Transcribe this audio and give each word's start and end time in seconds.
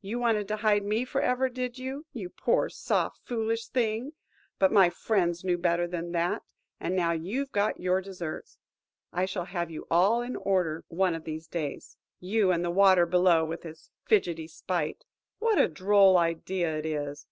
You 0.00 0.18
wanted 0.18 0.48
to 0.48 0.56
hide 0.56 0.82
me 0.82 1.04
for 1.04 1.20
ever, 1.20 1.48
did 1.48 1.78
you, 1.78 2.04
you 2.12 2.28
poor, 2.28 2.68
soft, 2.68 3.20
foolish 3.24 3.68
thing? 3.68 4.14
But 4.58 4.72
my 4.72 4.90
friends 4.90 5.44
knew 5.44 5.56
better 5.58 5.86
than 5.86 6.10
that, 6.10 6.42
and 6.80 6.96
now 6.96 7.12
you've 7.12 7.52
got 7.52 7.78
your 7.78 8.00
deserts. 8.00 8.58
I 9.12 9.26
shall 9.26 9.44
have 9.44 9.70
you 9.70 9.86
all 9.88 10.22
in 10.22 10.34
order 10.34 10.82
one 10.88 11.14
of 11.14 11.22
these 11.22 11.46
days. 11.46 11.96
You 12.18 12.50
and 12.50 12.64
the 12.64 12.70
water 12.72 13.06
below, 13.06 13.44
with 13.44 13.62
his 13.62 13.90
fidgety 14.06 14.48
spite. 14.48 15.04
What 15.38 15.56
a 15.56 15.68
droll 15.68 16.18
idea 16.18 16.76
it 16.76 16.84
is! 16.84 17.26